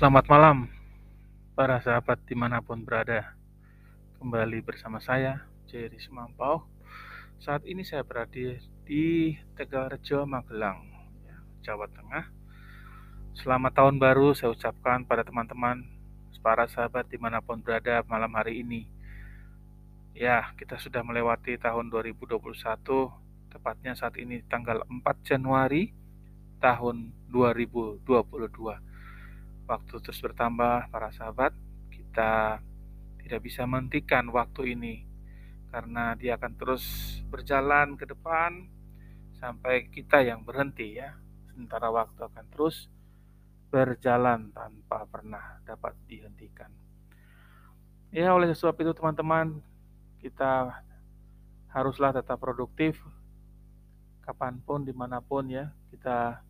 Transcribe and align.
Selamat 0.00 0.32
malam, 0.32 0.64
para 1.52 1.76
sahabat 1.76 2.24
di 2.24 2.32
mana 2.32 2.64
pun 2.64 2.80
berada. 2.80 3.36
Kembali 4.16 4.64
bersama 4.64 4.96
saya, 4.96 5.44
Jerry 5.68 6.00
Semampau. 6.00 6.64
Saat 7.36 7.68
ini 7.68 7.84
saya 7.84 8.00
berada 8.00 8.56
di 8.88 9.36
Tegalrejo, 9.60 10.24
Magelang, 10.24 10.88
ya, 11.28 11.36
Jawa 11.60 11.84
Tengah. 11.92 12.32
Selamat 13.36 13.76
tahun 13.76 14.00
baru 14.00 14.32
saya 14.32 14.56
ucapkan 14.56 15.04
pada 15.04 15.20
teman-teman, 15.20 15.84
para 16.40 16.64
sahabat 16.64 17.04
di 17.04 17.20
mana 17.20 17.44
pun 17.44 17.60
berada 17.60 18.00
malam 18.08 18.32
hari 18.40 18.64
ini. 18.64 18.88
Ya, 20.16 20.56
kita 20.56 20.80
sudah 20.80 21.04
melewati 21.04 21.60
tahun 21.60 21.92
2021, 21.92 22.40
tepatnya 23.52 23.92
saat 23.92 24.16
ini 24.16 24.40
tanggal 24.48 24.80
4 24.80 25.28
Januari 25.28 25.92
tahun 26.56 27.12
2022 27.28 28.88
waktu 29.70 30.02
terus 30.02 30.18
bertambah 30.18 30.90
para 30.90 31.14
sahabat 31.14 31.54
kita 31.94 32.58
tidak 33.22 33.40
bisa 33.46 33.62
menghentikan 33.70 34.26
waktu 34.34 34.74
ini. 34.74 35.06
Karena 35.70 36.18
dia 36.18 36.34
akan 36.34 36.58
terus 36.58 36.82
berjalan 37.30 37.94
ke 37.94 38.02
depan 38.10 38.66
sampai 39.38 39.86
kita 39.86 40.26
yang 40.26 40.42
berhenti 40.42 40.98
ya. 40.98 41.14
Sementara 41.46 41.94
waktu 41.94 42.18
akan 42.26 42.46
terus 42.50 42.90
berjalan 43.70 44.50
tanpa 44.50 45.06
pernah 45.06 45.62
dapat 45.62 45.94
dihentikan. 46.10 46.74
Ya 48.10 48.34
oleh 48.34 48.50
sebab 48.50 48.74
itu 48.82 48.90
teman-teman 48.90 49.62
kita 50.18 50.82
haruslah 51.70 52.10
tetap 52.10 52.42
produktif 52.42 52.98
kapan 54.26 54.58
pun 54.58 54.82
di 54.82 54.90
mana 54.90 55.22
pun 55.22 55.46
ya. 55.46 55.70
Kita 55.94 56.42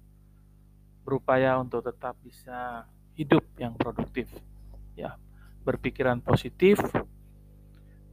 berupaya 1.04 1.60
untuk 1.60 1.84
tetap 1.84 2.16
bisa 2.24 2.88
hidup 3.20 3.44
yang 3.60 3.76
produktif 3.76 4.32
ya. 4.96 5.20
Berpikiran 5.60 6.24
positif 6.24 6.80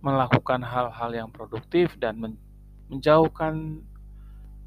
melakukan 0.03 0.59
hal-hal 0.59 1.15
yang 1.15 1.29
produktif 1.31 1.95
dan 1.95 2.19
menjauhkan 2.91 3.79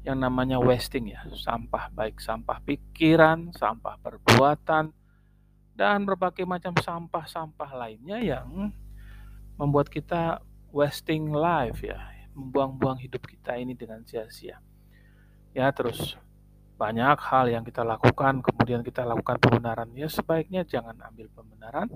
yang 0.01 0.17
namanya 0.17 0.57
wasting 0.57 1.13
ya. 1.13 1.21
Sampah 1.37 1.93
baik 1.93 2.17
sampah 2.17 2.57
pikiran 2.65 3.53
sampah 3.53 4.01
perbuatan 4.01 4.89
dan 5.77 5.97
berbagai 6.03 6.43
macam 6.43 6.73
sampah-sampah 6.73 7.71
lainnya 7.77 8.17
yang 8.17 8.73
membuat 9.61 9.93
kita 9.93 10.41
wasting 10.73 11.29
life 11.29 11.85
ya. 11.85 12.01
Membuang-buang 12.33 12.97
hidup 12.97 13.29
kita 13.29 13.61
ini 13.61 13.77
dengan 13.77 14.01
sia-sia. 14.09 14.57
Ya 15.53 15.69
terus 15.69 16.17
banyak 16.81 17.17
hal 17.21 17.45
yang 17.45 17.61
kita 17.61 17.85
lakukan, 17.85 18.41
kemudian 18.41 18.81
kita 18.81 19.05
lakukan 19.05 19.37
pembenaran. 19.37 19.93
Ya 19.93 20.09
sebaiknya 20.09 20.65
jangan 20.65 20.97
ambil 20.97 21.29
pembenaran, 21.29 21.93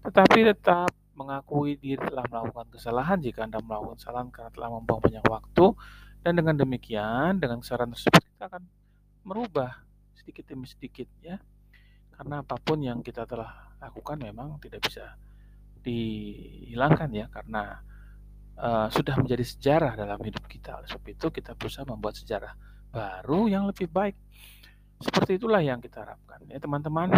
tetapi 0.00 0.48
tetap 0.48 0.88
mengakui 1.12 1.76
diri 1.76 2.00
telah 2.00 2.24
melakukan 2.32 2.72
kesalahan 2.72 3.20
jika 3.20 3.44
Anda 3.44 3.60
melakukan 3.60 4.00
kesalahan 4.00 4.28
karena 4.32 4.50
telah 4.56 4.68
membuang 4.72 5.02
banyak 5.04 5.24
waktu. 5.28 5.66
Dan 6.24 6.40
dengan 6.40 6.56
demikian, 6.56 7.36
dengan 7.36 7.60
saran 7.60 7.92
tersebut 7.92 8.24
kita 8.24 8.48
akan 8.48 8.64
merubah 9.28 9.84
sedikit 10.16 10.48
demi 10.48 10.64
sedikit 10.64 11.04
ya. 11.20 11.36
Karena 12.16 12.40
apa 12.40 12.56
pun 12.56 12.80
yang 12.80 13.04
kita 13.04 13.28
telah 13.28 13.76
lakukan 13.76 14.16
memang 14.24 14.56
tidak 14.56 14.88
bisa 14.88 15.20
dihilangkan 15.84 17.12
ya 17.12 17.28
karena 17.28 17.84
uh, 18.56 18.88
sudah 18.88 19.20
menjadi 19.20 19.44
sejarah 19.44 19.92
dalam 20.00 20.16
hidup 20.24 20.48
kita. 20.48 20.80
Oleh 20.80 20.88
sebab 20.88 21.12
itu 21.12 21.28
kita 21.28 21.52
berusaha 21.52 21.84
membuat 21.84 22.16
sejarah 22.16 22.56
baru 22.94 23.50
yang 23.50 23.66
lebih 23.66 23.90
baik. 23.90 24.14
Seperti 25.02 25.42
itulah 25.42 25.58
yang 25.58 25.82
kita 25.82 26.06
harapkan 26.06 26.46
ya 26.46 26.62
teman-teman. 26.62 27.10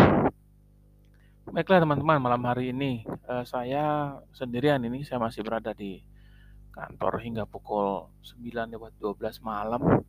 Baiklah 1.46 1.84
teman-teman, 1.84 2.18
malam 2.18 2.42
hari 2.48 2.74
ini 2.74 3.06
uh, 3.28 3.44
saya 3.46 4.16
sendirian 4.34 4.82
ini 4.82 5.06
saya 5.06 5.22
masih 5.22 5.46
berada 5.46 5.70
di 5.70 6.02
kantor 6.74 7.22
hingga 7.22 7.44
pukul 7.46 8.10
9 8.24 8.74
lewat 8.74 8.98
12 8.98 9.46
malam 9.46 10.02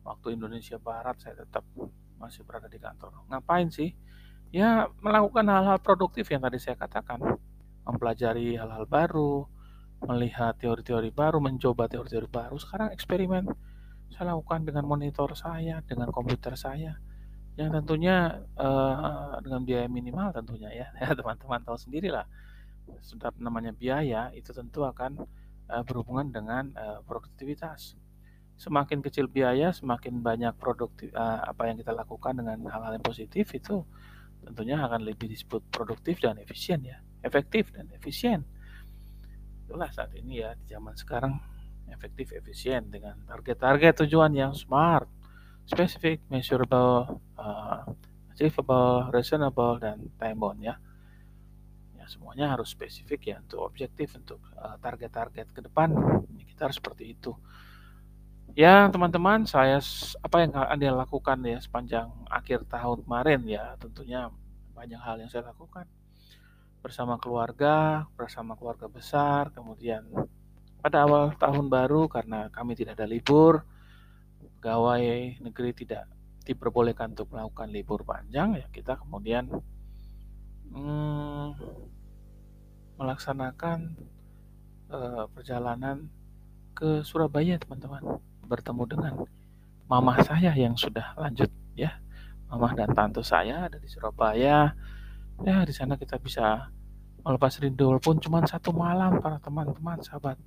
waktu 0.00 0.38
Indonesia 0.38 0.80
Barat 0.80 1.20
saya 1.20 1.44
tetap 1.44 1.66
masih 2.16 2.46
berada 2.46 2.70
di 2.70 2.80
kantor. 2.80 3.26
Ngapain 3.28 3.68
sih? 3.68 3.92
Ya 4.54 4.88
melakukan 5.02 5.44
hal-hal 5.50 5.82
produktif 5.82 6.30
yang 6.32 6.40
tadi 6.40 6.56
saya 6.62 6.78
katakan. 6.78 7.20
Mempelajari 7.86 8.58
hal-hal 8.58 8.82
baru, 8.88 9.46
melihat 10.08 10.56
teori-teori 10.58 11.12
baru, 11.12 11.38
mencoba 11.38 11.86
teori-teori 11.86 12.26
baru. 12.30 12.56
Sekarang 12.58 12.90
eksperimen 12.90 13.46
saya 14.12 14.32
lakukan 14.32 14.64
dengan 14.64 14.84
monitor 14.86 15.34
saya, 15.36 15.82
dengan 15.84 16.08
komputer 16.08 16.54
saya, 16.56 16.96
yang 17.56 17.72
tentunya 17.72 18.44
uh, 18.60 19.40
dengan 19.40 19.64
biaya 19.64 19.88
minimal 19.88 20.28
tentunya 20.36 20.70
ya. 20.72 20.86
Ya 21.00 21.16
teman-teman 21.16 21.64
tahu 21.64 21.76
sendiri 21.80 22.12
lah. 22.12 22.28
Sudah 23.02 23.32
namanya 23.40 23.72
biaya 23.72 24.30
itu 24.36 24.52
tentu 24.52 24.84
akan 24.84 25.24
uh, 25.72 25.82
berhubungan 25.82 26.28
dengan 26.28 26.70
uh, 26.76 27.00
produktivitas. 27.08 27.96
Semakin 28.56 29.04
kecil 29.04 29.28
biaya, 29.28 29.72
semakin 29.72 30.24
banyak 30.24 30.56
produktif 30.56 31.12
uh, 31.12 31.44
apa 31.44 31.68
yang 31.68 31.76
kita 31.76 31.92
lakukan 31.92 32.40
dengan 32.40 32.56
hal-hal 32.72 32.96
yang 32.96 33.04
positif 33.04 33.52
itu 33.52 33.84
tentunya 34.46 34.80
akan 34.80 35.04
lebih 35.04 35.28
disebut 35.28 35.60
produktif 35.68 36.22
dan 36.22 36.38
efisien 36.40 36.80
ya, 36.84 37.02
efektif 37.20 37.68
dan 37.74 37.90
efisien. 37.92 38.46
Itulah 39.66 39.90
saat 39.90 40.14
ini 40.14 40.40
ya 40.40 40.54
di 40.54 40.70
zaman 40.70 40.94
sekarang 40.94 41.36
efektif, 41.90 42.32
efisien 42.34 42.88
dengan 42.90 43.18
target-target 43.26 44.06
tujuan 44.06 44.32
yang 44.34 44.52
smart, 44.52 45.08
specific, 45.66 46.22
measurable, 46.30 47.20
uh, 47.38 47.82
achievable, 48.32 49.10
reasonable, 49.10 49.78
dan 49.82 50.06
time 50.20 50.38
bound 50.38 50.62
ya. 50.62 50.78
Ya 51.98 52.04
semuanya 52.06 52.54
harus 52.54 52.70
spesifik 52.70 53.34
ya 53.34 53.36
untuk 53.42 53.66
objektif, 53.66 54.14
untuk 54.14 54.38
uh, 54.54 54.78
target-target 54.78 55.46
uh, 55.50 55.54
ke 55.54 55.60
depan. 55.64 55.88
Kita 56.46 56.70
harus 56.70 56.78
seperti 56.78 57.12
itu. 57.12 57.34
Ya 58.56 58.88
teman-teman, 58.88 59.44
saya 59.44 59.76
apa 60.24 60.36
yang 60.40 60.56
anda 60.56 60.88
lakukan 60.94 61.44
ya 61.44 61.60
sepanjang 61.60 62.08
akhir 62.32 62.64
tahun 62.72 63.04
kemarin 63.04 63.44
ya 63.44 63.76
tentunya 63.76 64.32
banyak 64.72 64.96
hal 64.96 65.20
yang 65.20 65.28
saya 65.28 65.52
lakukan 65.52 65.84
bersama 66.80 67.18
keluarga, 67.18 68.06
bersama 68.14 68.54
keluarga 68.54 68.86
besar, 68.86 69.50
kemudian 69.50 70.06
pada 70.82 71.04
awal 71.04 71.34
tahun 71.34 71.66
baru 71.66 72.06
karena 72.06 72.48
kami 72.52 72.78
tidak 72.78 73.00
ada 73.00 73.08
libur, 73.08 73.64
pegawai 74.58 75.38
negeri 75.42 75.70
tidak 75.74 76.10
diperbolehkan 76.46 77.14
untuk 77.18 77.34
melakukan 77.34 77.68
libur 77.74 78.06
panjang 78.06 78.54
ya 78.54 78.66
kita 78.70 78.94
kemudian 79.02 79.50
hmm, 80.70 81.58
melaksanakan 82.96 83.98
uh, 84.88 85.26
perjalanan 85.34 86.08
ke 86.76 87.02
Surabaya 87.02 87.56
teman-teman. 87.56 88.20
Bertemu 88.46 88.82
dengan 88.86 89.14
mama 89.90 90.18
saya 90.22 90.54
yang 90.54 90.76
sudah 90.78 91.16
lanjut 91.18 91.50
ya. 91.74 91.98
Mama 92.46 92.70
dan 92.78 92.94
tante 92.94 93.26
saya 93.26 93.66
ada 93.66 93.76
di 93.80 93.88
Surabaya. 93.90 94.76
Ya 95.42 95.56
di 95.66 95.74
sana 95.74 95.98
kita 95.98 96.16
bisa 96.16 96.70
melepas 97.26 97.58
rindu 97.58 97.90
walaupun 97.90 98.22
cuma 98.22 98.44
satu 98.46 98.70
malam 98.70 99.18
para 99.18 99.42
teman-teman 99.42 99.98
sahabat 99.98 100.38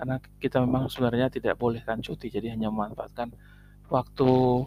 karena 0.00 0.16
kita 0.40 0.64
memang 0.64 0.88
sebenarnya 0.88 1.28
tidak 1.28 1.60
bolehkan 1.60 2.00
cuti 2.00 2.32
jadi 2.32 2.56
hanya 2.56 2.72
memanfaatkan 2.72 3.36
waktu 3.92 4.64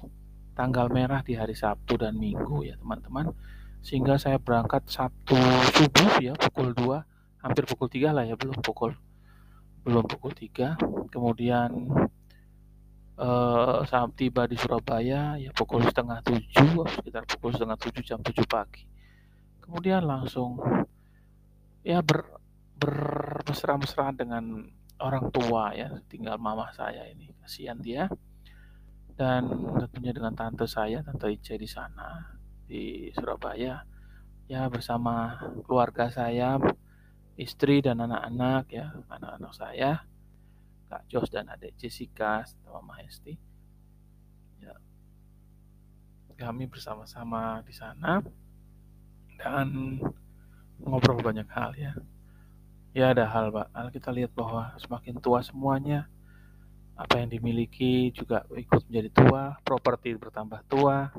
tanggal 0.54 0.94
merah 0.94 1.26
di 1.26 1.34
hari 1.34 1.58
Sabtu 1.58 1.98
dan 1.98 2.22
Minggu 2.22 2.62
ya 2.62 2.78
teman-teman. 2.78 3.34
Sehingga 3.82 4.22
saya 4.22 4.38
berangkat 4.38 4.86
Sabtu 4.86 5.34
subuh 5.74 6.22
ya 6.22 6.38
pukul 6.38 6.78
2 6.78 7.42
hampir 7.42 7.66
pukul 7.66 7.90
3 7.90 8.14
lah 8.14 8.30
ya 8.30 8.38
belum 8.38 8.62
pukul 8.62 8.94
belum 9.84 10.06
pukul 10.06 10.38
3 10.38 11.10
kemudian 11.10 11.70
eh, 13.18 13.78
saat 13.90 14.14
tiba 14.14 14.46
di 14.46 14.54
Surabaya 14.54 15.34
ya 15.42 15.50
pukul 15.50 15.82
setengah 15.82 16.22
7 16.22 16.78
sekitar 16.94 17.26
pukul 17.26 17.58
setengah 17.58 17.78
7 17.82 18.06
jam 18.06 18.22
7 18.22 18.38
pagi. 18.46 18.86
Kemudian 19.66 20.06
langsung 20.06 20.62
ya 21.82 22.06
ber 22.06 22.38
bermesra-mesraan 22.78 24.14
dengan 24.14 24.44
orang 25.04 25.28
tua 25.36 25.76
ya, 25.76 25.92
tinggal 26.08 26.40
mama 26.40 26.72
saya 26.72 27.04
ini. 27.12 27.28
Kasihan 27.44 27.78
dia. 27.78 28.08
Dan 29.14 29.46
tentunya 29.78 30.16
dengan 30.16 30.34
tante 30.34 30.66
saya, 30.66 31.04
tante 31.04 31.30
Ica 31.30 31.54
di 31.60 31.70
sana 31.70 32.40
di 32.66 33.12
Surabaya. 33.14 33.84
Ya 34.48 34.66
bersama 34.72 35.38
keluarga 35.68 36.10
saya, 36.10 36.58
istri 37.36 37.84
dan 37.84 38.02
anak-anak 38.02 38.66
ya, 38.72 38.96
anak-anak 39.12 39.54
saya, 39.54 39.92
Kak 40.90 41.04
Jos 41.12 41.30
dan 41.30 41.52
adik 41.52 41.78
Jessica 41.78 42.42
sama 42.48 42.82
Mama 42.82 43.04
Hesti. 43.04 43.38
Ya. 44.64 44.74
Kami 46.34 46.66
bersama-sama 46.66 47.62
di 47.62 47.74
sana 47.76 48.20
dan 49.38 50.00
ngobrol 50.82 51.22
banyak 51.22 51.48
hal 51.54 51.72
ya 51.78 51.94
ya 52.94 53.12
ada 53.12 53.26
hal 53.26 53.50
pak. 53.50 53.68
Hal 53.74 53.88
kita 53.90 54.10
lihat 54.14 54.32
bahwa 54.38 54.72
semakin 54.78 55.18
tua 55.18 55.42
semuanya 55.42 56.08
apa 56.94 57.18
yang 57.18 57.30
dimiliki 57.34 58.14
juga 58.14 58.46
ikut 58.54 58.86
menjadi 58.86 59.10
tua 59.10 59.58
properti 59.66 60.14
bertambah 60.14 60.62
tua 60.70 61.10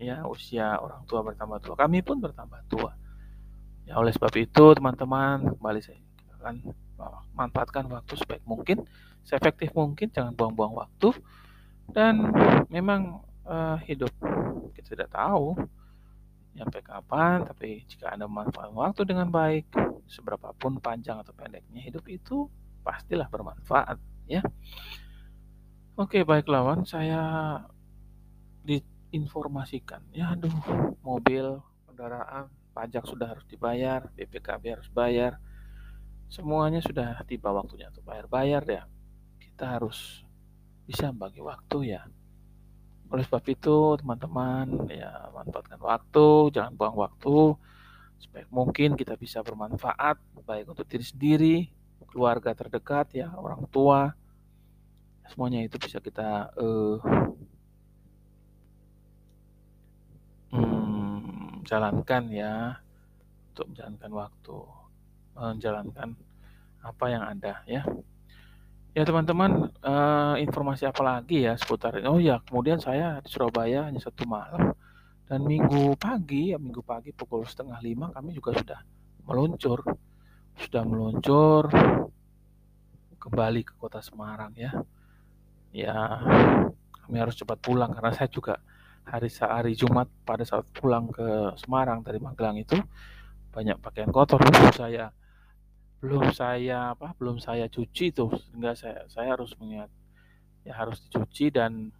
ya 0.00 0.24
usia 0.24 0.80
orang 0.80 1.04
tua 1.04 1.20
bertambah 1.20 1.60
tua 1.60 1.76
kami 1.76 2.00
pun 2.00 2.18
bertambah 2.18 2.60
tua. 2.72 2.96
Ya 3.84 4.00
oleh 4.00 4.16
sebab 4.16 4.32
itu 4.40 4.64
teman-teman 4.72 5.60
kembali 5.60 5.80
saya 5.84 6.00
akan 6.40 6.72
manfaatkan 7.36 7.84
waktu 7.92 8.16
sebaik 8.16 8.44
mungkin 8.48 8.88
seefektif 9.20 9.76
mungkin 9.76 10.08
jangan 10.08 10.32
buang-buang 10.32 10.72
waktu. 10.72 11.12
Dan 11.90 12.32
memang 12.72 13.20
uh, 13.44 13.76
hidup 13.84 14.14
kita 14.72 14.96
tidak 14.96 15.10
tahu 15.12 15.58
sampai 16.56 16.82
kapan 16.82 17.46
tapi 17.46 17.86
jika 17.86 18.10
anda 18.10 18.26
memanfaatkan 18.26 18.74
waktu 18.74 19.00
dengan 19.06 19.30
baik 19.30 19.70
seberapapun 20.10 20.82
panjang 20.82 21.22
atau 21.22 21.30
pendeknya 21.30 21.80
hidup 21.80 22.04
itu 22.10 22.50
pastilah 22.82 23.30
bermanfaat 23.30 23.98
ya. 24.26 24.42
Oke 25.94 26.26
baik 26.26 26.50
lawan. 26.50 26.82
Saya 26.82 27.22
diinformasikan. 28.66 30.10
Ya 30.10 30.34
aduh 30.34 30.52
mobil 31.06 31.60
kendaraan 31.86 32.50
pajak 32.74 33.06
sudah 33.06 33.36
harus 33.36 33.46
dibayar 33.46 34.10
BPKB 34.18 34.64
harus 34.80 34.88
bayar. 34.90 35.38
Semuanya 36.30 36.78
sudah 36.78 37.18
tiba 37.26 37.50
waktunya 37.50 37.90
untuk 37.90 38.06
bayar-bayar 38.06 38.62
ya. 38.66 38.82
Kita 39.42 39.78
harus 39.78 40.22
bisa 40.86 41.14
bagi 41.14 41.38
waktu 41.42 41.94
ya 41.94 42.02
oleh 43.10 43.26
sebab 43.26 43.42
itu, 43.50 43.98
teman-teman, 43.98 44.86
ya 44.86 45.34
manfaatkan 45.34 45.82
waktu, 45.82 46.54
jangan 46.54 46.72
buang 46.78 46.94
waktu. 46.94 47.58
Sebaik 48.22 48.46
mungkin 48.54 48.94
kita 48.94 49.18
bisa 49.18 49.42
bermanfaat, 49.42 50.22
baik 50.46 50.70
untuk 50.70 50.86
diri 50.86 51.02
sendiri, 51.02 51.56
keluarga 52.06 52.54
terdekat, 52.54 53.18
ya 53.18 53.34
orang 53.34 53.66
tua. 53.66 54.14
Semuanya 55.26 55.66
itu 55.66 55.74
bisa 55.82 55.98
kita 55.98 56.54
uh, 56.54 56.98
hmm, 60.54 61.66
jalankan 61.66 62.22
ya, 62.30 62.78
untuk 63.50 63.74
menjalankan 63.74 64.10
waktu, 64.14 64.58
menjalankan 65.34 66.08
apa 66.86 67.04
yang 67.10 67.22
ada 67.26 67.66
ya. 67.66 67.82
Ya 68.90 69.06
teman-teman, 69.06 69.70
uh, 69.86 70.34
informasi 70.42 70.82
apa 70.82 70.98
lagi 71.06 71.46
ya 71.46 71.54
seputar 71.54 71.94
ini? 72.02 72.10
Oh 72.10 72.18
ya, 72.18 72.42
kemudian 72.42 72.82
saya 72.82 73.22
di 73.22 73.30
Surabaya 73.30 73.86
hanya 73.86 74.02
satu 74.02 74.26
malam 74.26 74.74
dan 75.30 75.46
minggu 75.46 75.94
pagi, 75.94 76.50
ya 76.50 76.58
minggu 76.58 76.82
pagi 76.82 77.14
pukul 77.14 77.46
setengah 77.46 77.78
lima 77.78 78.10
kami 78.10 78.34
juga 78.34 78.50
sudah 78.58 78.82
meluncur, 79.30 79.86
sudah 80.58 80.82
meluncur 80.82 81.70
kembali 83.14 83.62
ke 83.62 83.78
kota 83.78 84.02
Semarang 84.02 84.58
ya. 84.58 84.74
Ya, 85.70 85.94
kami 87.06 87.22
harus 87.22 87.38
cepat 87.38 87.62
pulang 87.62 87.94
karena 87.94 88.10
saya 88.10 88.26
juga 88.26 88.58
hari 89.06 89.30
hari 89.38 89.78
Jumat 89.78 90.10
pada 90.26 90.42
saat 90.42 90.66
pulang 90.74 91.14
ke 91.14 91.54
Semarang 91.62 92.02
dari 92.02 92.18
Magelang 92.18 92.58
itu 92.58 92.74
banyak 93.54 93.78
pakaian 93.78 94.10
kotor 94.10 94.42
saya 94.74 95.14
belum 96.00 96.32
saya 96.32 96.96
apa 96.96 97.12
belum 97.20 97.36
saya 97.36 97.68
cuci 97.68 98.16
tuh 98.16 98.32
sehingga 98.32 98.72
saya 98.72 99.04
saya 99.12 99.36
harus 99.36 99.52
mengingat 99.60 99.92
ya 100.64 100.72
harus 100.76 101.00
dicuci 101.04 101.52
dan 101.52 101.92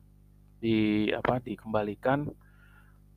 di 0.60 1.08
apa 1.12 1.40
dikembalikan 1.40 2.28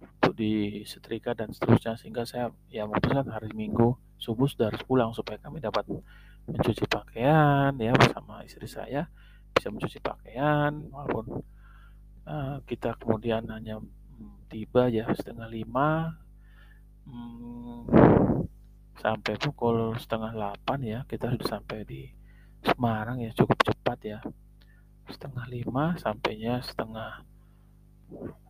untuk 0.04 0.36
disetrika 0.36 1.32
dan 1.32 1.52
seterusnya 1.56 1.96
sehingga 1.96 2.28
saya 2.28 2.52
ya 2.68 2.84
memutuskan 2.84 3.28
hari 3.32 3.52
Minggu 3.56 3.96
subuh 4.20 4.48
sudah 4.48 4.72
harus 4.72 4.84
pulang 4.84 5.12
supaya 5.16 5.40
kami 5.40 5.64
dapat 5.64 5.88
mencuci 6.48 6.84
pakaian 6.88 7.72
ya 7.80 7.92
bersama 7.96 8.44
istri 8.44 8.68
saya 8.68 9.08
bisa 9.56 9.72
mencuci 9.72 10.00
pakaian 10.04 10.92
walaupun 10.92 11.44
uh, 12.28 12.60
kita 12.68 13.00
kemudian 13.00 13.48
hanya 13.48 13.80
hmm, 13.80 14.48
tiba 14.52 14.92
ya 14.92 15.08
setengah 15.16 15.48
lima 15.48 16.20
hmm, 17.08 18.33
sampai 19.00 19.36
pukul 19.42 19.98
setengah 19.98 20.32
delapan 20.34 20.80
ya 20.82 21.00
kita 21.10 21.34
sudah 21.34 21.48
sampai 21.60 21.86
di 21.86 22.02
Semarang 22.64 23.20
ya 23.20 23.32
cukup 23.36 23.60
cepat 23.60 24.00
ya. 24.08 24.20
Setengah 25.12 25.44
lima 25.52 26.00
sampainya 26.00 26.64
setengah 26.64 27.28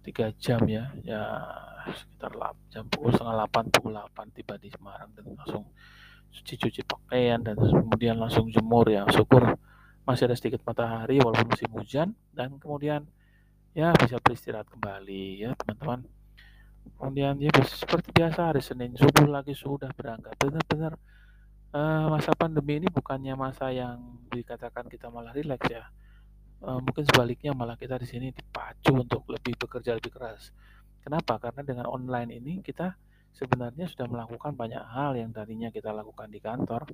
tiga 0.06 0.30
jam 0.38 0.62
ya 0.69 0.94
ya 1.01 1.22
sekitar 1.90 2.36
jam 2.69 2.86
pukul 2.94 3.10
setengah 3.10 3.42
delapan 3.42 3.63
pukul 3.74 3.92
delapan 3.98 4.25
tiba 4.30 4.56
di 4.62 4.69
Semarang 4.69 5.10
dan 5.18 5.34
langsung 5.34 5.66
cuci-cuci 6.34 6.86
pakaian 6.86 7.42
dan 7.42 7.57
kemudian 7.57 8.22
langsung 8.22 8.54
jemur 8.54 8.86
ya. 8.86 9.01
Syukur 9.10 9.57
masih 10.06 10.30
ada 10.30 10.36
sedikit 10.38 10.62
matahari 10.62 11.18
walaupun 11.18 11.50
musim 11.50 11.72
hujan 11.74 12.13
dan 12.36 12.60
kemudian 12.62 13.07
ya 13.74 13.89
bisa 13.98 14.22
beristirahat 14.22 14.69
kembali 14.69 15.42
ya 15.42 15.57
teman-teman 15.57 16.06
kemudian 17.00 17.36
ya 17.40 17.52
seperti 17.64 18.10
biasa 18.16 18.52
hari 18.54 18.62
Senin 18.64 18.96
subuh 18.96 19.28
lagi 19.28 19.52
sudah 19.56 19.92
berangkat. 19.96 20.36
Benar-benar 20.40 20.94
uh, 21.74 22.06
masa 22.14 22.32
pandemi 22.38 22.80
ini 22.80 22.88
bukannya 22.88 23.34
masa 23.36 23.74
yang 23.74 24.00
dikatakan 24.32 24.88
kita 24.88 25.10
malah 25.10 25.34
rileks 25.36 25.68
ya. 25.68 25.84
Uh, 26.64 26.80
mungkin 26.80 27.04
sebaliknya 27.04 27.52
malah 27.52 27.76
kita 27.76 28.00
di 28.00 28.08
sini 28.08 28.32
dipacu 28.32 28.96
untuk 28.96 29.28
lebih 29.28 29.60
bekerja 29.60 30.00
lebih 30.00 30.16
keras. 30.16 30.56
Kenapa? 31.04 31.36
Karena 31.36 31.62
dengan 31.68 31.86
online 31.92 32.40
ini 32.40 32.64
kita 32.64 32.96
sebenarnya 33.36 33.92
sudah 33.92 34.08
melakukan 34.08 34.56
banyak 34.56 34.80
hal 34.80 35.20
yang 35.20 35.36
tadinya 35.36 35.68
kita 35.68 35.92
lakukan 35.92 36.32
di 36.32 36.40
kantor. 36.40 36.88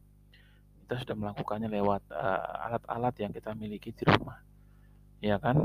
Kita 0.81 1.05
sudah 1.05 1.13
melakukannya 1.13 1.69
lewat 1.69 2.09
eh, 2.09 2.65
alat-alat 2.65 3.13
uh, 3.13 3.21
yang 3.21 3.29
kita 3.29 3.53
miliki 3.53 3.93
di 3.93 4.01
rumah. 4.09 4.41
Ya 5.21 5.37
kan 5.37 5.61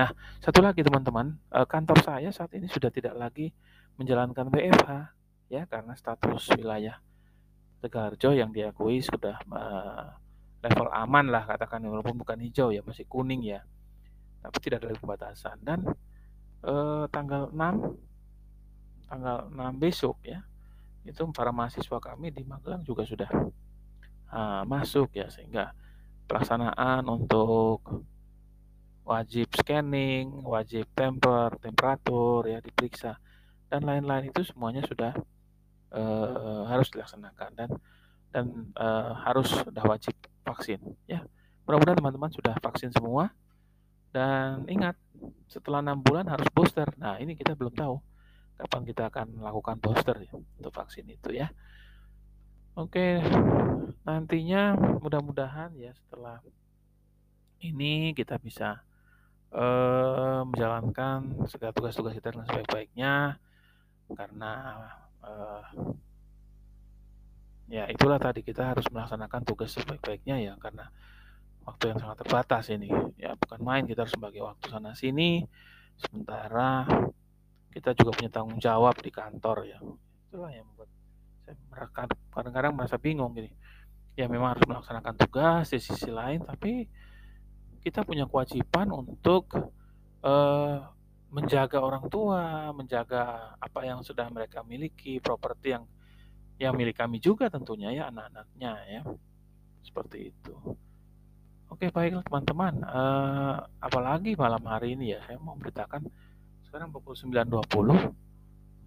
Nah, 0.00 0.16
satu 0.40 0.64
lagi 0.64 0.80
teman-teman, 0.80 1.36
eh, 1.52 1.66
kantor 1.68 2.00
saya 2.00 2.32
saat 2.32 2.48
ini 2.56 2.64
sudah 2.72 2.88
tidak 2.88 3.12
lagi 3.20 3.52
menjalankan 4.00 4.48
WFH 4.48 5.12
ya 5.52 5.68
karena 5.68 5.92
status 5.92 6.56
wilayah 6.56 6.96
Tegarjo 7.84 8.32
yang 8.32 8.48
diakui 8.52 9.00
sudah 9.00 9.40
uh, 9.52 10.12
level 10.60 10.88
aman 10.92 11.32
lah 11.32 11.48
katakan 11.48 11.80
walaupun 11.84 12.16
bukan 12.16 12.36
hijau 12.44 12.68
ya 12.72 12.84
masih 12.84 13.08
kuning 13.08 13.40
ya 13.40 13.64
tapi 14.44 14.56
tidak 14.60 14.84
ada 14.84 14.96
pembatasan 15.00 15.56
dan 15.64 15.80
uh, 16.60 17.08
tanggal 17.08 17.48
6 17.48 17.56
tanggal 19.08 19.36
6 19.48 19.80
besok 19.80 20.20
ya 20.28 20.44
itu 21.08 21.24
para 21.32 21.52
mahasiswa 21.56 21.98
kami 22.00 22.28
di 22.32 22.44
Magelang 22.44 22.84
juga 22.84 23.08
sudah 23.08 23.32
uh, 24.28 24.62
masuk 24.68 25.16
ya 25.16 25.32
sehingga 25.32 25.72
pelaksanaan 26.28 27.08
untuk 27.08 27.80
wajib 29.04 29.48
scanning, 29.56 30.30
wajib 30.44 30.86
temper, 30.94 31.56
temperatur 31.58 32.46
ya 32.46 32.62
diperiksa 32.62 33.18
dan 33.70 33.86
lain-lain 33.86 34.30
itu 34.30 34.42
semuanya 34.46 34.82
sudah 34.86 35.14
uh, 35.94 36.66
harus 36.66 36.90
dilaksanakan 36.90 37.50
dan 37.54 37.70
dan 38.30 38.46
uh, 38.78 39.14
harus 39.26 39.50
sudah 39.50 39.82
wajib 39.86 40.14
vaksin 40.46 40.78
ya. 41.10 41.22
Mudah-mudahan 41.66 41.98
teman-teman 41.98 42.30
sudah 42.30 42.54
vaksin 42.62 42.90
semua 42.94 43.30
dan 44.10 44.66
ingat 44.66 44.98
setelah 45.46 45.82
enam 45.82 45.98
bulan 46.02 46.26
harus 46.26 46.46
booster. 46.50 46.86
Nah 46.98 47.18
ini 47.18 47.34
kita 47.38 47.54
belum 47.54 47.74
tahu 47.74 47.98
kapan 48.60 48.82
kita 48.86 49.02
akan 49.08 49.26
melakukan 49.40 49.76
booster 49.78 50.16
ya 50.20 50.32
untuk 50.34 50.72
vaksin 50.74 51.06
itu 51.10 51.34
ya. 51.34 51.50
Oke, 52.78 53.18
nantinya 54.06 54.78
mudah-mudahan 54.78 55.74
ya 55.74 55.90
setelah 56.06 56.38
ini 57.60 58.14
kita 58.14 58.38
bisa 58.38 58.78
uh, 59.54 60.42
menjalankan 60.46 61.46
segala 61.50 61.74
tugas-tugas 61.74 62.14
kita 62.14 62.34
dengan 62.34 62.46
sebaik-baiknya 62.50 63.14
karena 64.10 64.52
uh, 65.22 65.64
ya 67.70 67.86
itulah 67.86 68.18
tadi 68.18 68.42
kita 68.42 68.74
harus 68.74 68.86
melaksanakan 68.90 69.46
tugas 69.46 69.70
sebaik-baiknya 69.78 70.42
ya 70.42 70.52
karena 70.58 70.90
waktu 71.62 71.94
yang 71.94 71.98
sangat 72.02 72.26
terbatas 72.26 72.66
ini. 72.74 72.90
Ya 73.14 73.38
bukan 73.38 73.60
main 73.62 73.86
kita 73.86 74.02
harus 74.02 74.14
membagi 74.18 74.42
waktu 74.42 74.66
sana 74.66 74.92
sini 74.98 75.46
sementara 76.00 76.88
kita 77.70 77.94
juga 77.94 78.10
punya 78.18 78.30
tanggung 78.32 78.58
jawab 78.58 78.98
di 78.98 79.10
kantor 79.14 79.70
ya. 79.70 79.78
Itulah 80.26 80.50
yang 80.50 80.66
membuat 80.66 80.90
saya 81.46 81.54
kadang-kadang 82.34 82.72
merasa 82.74 82.98
bingung 82.98 83.30
gini. 83.38 83.54
Ya 84.18 84.26
memang 84.26 84.58
harus 84.58 84.66
melaksanakan 84.66 85.14
tugas 85.14 85.70
di 85.70 85.78
sisi 85.78 86.10
lain 86.10 86.42
tapi 86.42 86.90
kita 87.80 88.04
punya 88.04 88.28
kewajiban 88.28 88.92
untuk 88.92 89.72
uh, 90.24 90.78
menjaga 91.30 91.78
orang 91.80 92.10
tua, 92.10 92.74
menjaga 92.74 93.54
apa 93.56 93.80
yang 93.86 94.02
sudah 94.02 94.26
mereka 94.28 94.60
miliki, 94.66 95.22
properti 95.22 95.78
yang 95.78 95.84
yang 96.60 96.76
milik 96.76 97.00
kami 97.00 97.16
juga 97.22 97.48
tentunya 97.48 97.88
ya 97.94 98.12
anak-anaknya 98.12 98.72
ya. 98.90 99.02
Seperti 99.80 100.28
itu. 100.28 100.54
Oke, 101.70 101.88
baiklah 101.88 102.20
teman-teman. 102.26 102.84
Uh, 102.84 103.56
apalagi 103.80 104.36
malam 104.36 104.60
hari 104.68 104.98
ini 104.98 105.16
ya, 105.16 105.24
saya 105.24 105.40
mau 105.40 105.56
beritakan 105.56 106.04
sekarang 106.68 106.92
pukul 106.92 107.16
9.20 107.16 108.12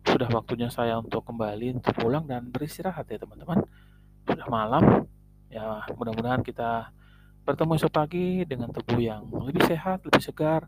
sudah 0.03 0.29
waktunya 0.35 0.67
saya 0.67 0.99
untuk 0.99 1.23
kembali 1.23 1.79
untuk 1.79 1.95
pulang 1.95 2.27
dan 2.27 2.51
beristirahat 2.51 3.07
ya 3.07 3.17
teman-teman. 3.23 3.63
Sudah 4.27 4.47
malam. 4.51 5.07
Ya, 5.47 5.85
mudah-mudahan 5.95 6.43
kita 6.43 6.91
bertemu 7.43 7.75
esok 7.75 7.91
pagi 7.91 8.47
dengan 8.47 8.71
tubuh 8.71 8.99
yang 8.99 9.27
lebih 9.27 9.67
sehat, 9.67 10.03
lebih 10.07 10.23
segar, 10.23 10.67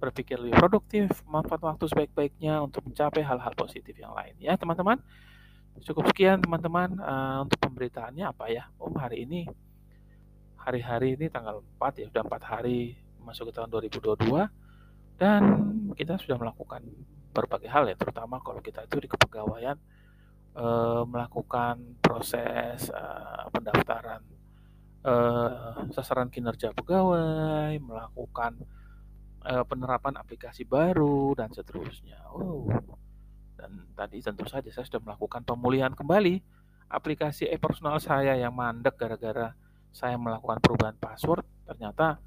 berpikir 0.00 0.40
lebih 0.40 0.56
produktif, 0.56 1.08
memanfaatkan 1.28 1.76
waktu 1.76 1.86
sebaik-baiknya 1.92 2.60
untuk 2.60 2.84
mencapai 2.88 3.20
hal-hal 3.24 3.52
positif 3.52 3.96
yang 3.96 4.12
lain. 4.16 4.36
Ya, 4.40 4.56
teman-teman. 4.56 5.00
Cukup 5.84 6.08
sekian 6.08 6.40
teman-teman 6.40 6.96
uh, 7.04 7.44
untuk 7.44 7.60
pemberitaannya 7.60 8.24
apa 8.24 8.48
ya? 8.48 8.64
Om 8.80 8.96
hari 8.96 9.28
ini 9.28 9.44
hari-hari 10.56 11.20
ini 11.20 11.28
tanggal 11.28 11.62
4 11.78 12.00
ya, 12.00 12.06
sudah 12.10 12.24
4 12.26 12.42
hari 12.42 12.96
masuk 13.22 13.52
ke 13.52 13.60
tahun 13.60 13.70
2022 13.70 14.24
dan 15.20 15.42
kita 15.94 16.18
sudah 16.18 16.40
melakukan 16.40 16.82
berbagai 17.30 17.68
hal 17.70 17.86
ya, 17.86 17.94
terutama 17.94 18.40
kalau 18.40 18.58
kita 18.64 18.88
itu 18.88 19.04
di 19.04 19.08
kepegawaian 19.12 19.76
uh, 20.56 21.04
melakukan 21.06 22.00
proses 22.00 22.88
uh, 22.90 23.46
pendaftaran 23.52 24.24
uh, 25.06 25.86
sasaran 25.94 26.28
kinerja 26.28 26.74
pegawai, 26.74 27.78
melakukan 27.78 28.58
uh, 29.46 29.62
penerapan 29.62 30.18
aplikasi 30.18 30.66
baru 30.66 31.32
dan 31.38 31.54
seterusnya. 31.54 32.18
Oh, 32.34 32.66
dan 33.54 33.86
tadi 33.94 34.20
tentu 34.20 34.44
saja 34.50 34.68
saya 34.68 34.84
sudah 34.84 35.00
melakukan 35.00 35.46
pemulihan 35.46 35.94
kembali 35.94 36.42
aplikasi 36.86 37.50
e-personal 37.50 37.98
saya 37.98 38.38
yang 38.38 38.54
mandek 38.54 38.94
gara-gara 38.94 39.54
saya 39.90 40.14
melakukan 40.20 40.60
perubahan 40.60 40.98
password. 40.98 41.46
Ternyata 41.66 42.20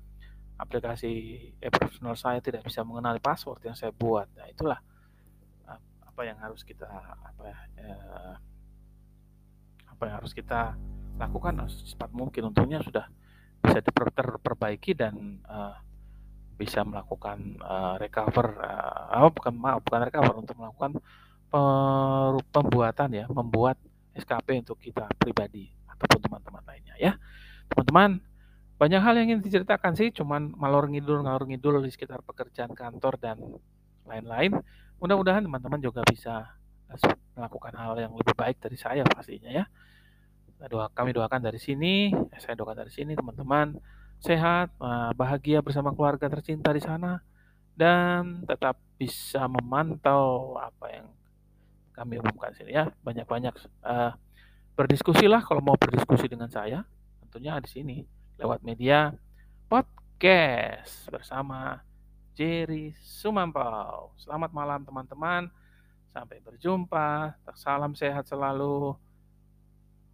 aplikasi 0.59 1.11
e-personal 1.63 2.19
saya 2.19 2.43
tidak 2.43 2.67
bisa 2.67 2.83
mengenali 2.83 3.23
password 3.23 3.63
yang 3.63 3.75
saya 3.77 3.95
buat. 3.95 4.27
Nah, 4.35 4.47
itulah 4.51 4.79
apa 6.03 6.21
yang 6.27 6.35
harus 6.43 6.67
kita 6.67 6.83
apa 7.23 7.43
ya, 7.47 7.59
apa 9.87 10.01
yang 10.03 10.15
harus 10.19 10.35
kita 10.35 10.75
lakukan 11.19 11.67
secepat 11.67 12.09
mungkin 12.15 12.49
untungnya 12.49 12.79
sudah 12.79 13.05
bisa 13.59 13.83
diperbaiki 13.83 14.95
dan 14.95 15.43
uh, 15.43 15.75
bisa 16.55 16.83
melakukan 16.87 17.59
uh, 17.59 17.99
recover 17.99 18.55
uh, 18.63 19.27
oh, 19.27 19.31
bukan 19.31 19.53
maaf 19.55 19.83
bukan 19.83 20.01
recover 20.07 20.33
untuk 20.39 20.55
melakukan 20.55 20.91
pembuatan 22.53 23.09
ya, 23.09 23.25
membuat 23.29 23.81
SKP 24.13 24.61
untuk 24.61 24.77
kita 24.77 25.09
pribadi 25.17 25.69
ataupun 25.89 26.19
teman-teman 26.29 26.63
lainnya 26.65 26.95
ya. 27.01 27.11
Teman-teman, 27.69 28.21
banyak 28.77 29.01
hal 29.01 29.13
yang 29.17 29.25
ingin 29.33 29.41
diceritakan 29.41 29.97
sih, 29.97 30.13
cuman 30.13 30.53
malor 30.53 30.85
ngidul 30.89 31.25
ngalor 31.25 31.49
ngidul 31.49 31.81
di 31.81 31.89
sekitar 31.89 32.21
pekerjaan 32.21 32.73
kantor 32.77 33.17
dan 33.17 33.37
lain-lain. 34.05 34.61
Mudah-mudahan 35.01 35.45
teman-teman 35.45 35.81
juga 35.81 36.01
bisa 36.05 36.53
melakukan 37.37 37.73
hal 37.77 37.93
yang 37.97 38.13
lebih 38.17 38.33
baik 38.33 38.57
dari 38.61 38.77
saya 38.77 39.05
pastinya 39.05 39.49
ya. 39.49 39.65
Doa, 40.67 40.91
kami 40.91 41.15
doakan 41.15 41.39
dari 41.39 41.55
sini, 41.55 42.11
eh, 42.11 42.39
saya 42.43 42.59
doakan 42.59 42.83
dari 42.83 42.91
sini 42.91 43.15
teman-teman 43.15 43.79
sehat, 44.19 44.75
eh, 44.75 45.11
bahagia 45.15 45.63
bersama 45.63 45.95
keluarga 45.95 46.27
tercinta 46.27 46.75
di 46.75 46.83
sana 46.83 47.23
dan 47.79 48.43
tetap 48.43 48.75
bisa 48.99 49.47
memantau 49.47 50.59
apa 50.59 50.91
yang 50.91 51.07
kami 51.95 52.19
umumkan 52.19 52.51
sini 52.51 52.75
ya. 52.75 52.91
Banyak-banyak 53.03 53.55
uh, 53.83 54.11
berdiskusilah 54.75 55.43
kalau 55.43 55.63
mau 55.63 55.79
berdiskusi 55.79 56.31
dengan 56.31 56.47
saya, 56.51 56.83
tentunya 57.23 57.55
di 57.59 57.67
sini 57.71 57.97
lewat 58.39 58.63
media 58.63 59.15
podcast 59.67 61.07
bersama 61.11 61.79
Jerry 62.35 62.95
Sumampau. 62.99 64.15
Selamat 64.19 64.51
malam 64.55 64.83
teman-teman. 64.87 65.51
Sampai 66.15 66.39
berjumpa. 66.39 67.35
Salam 67.55 67.95
sehat 67.95 68.27
selalu. 68.27 68.95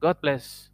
God 0.06 0.22
bless. 0.22 0.70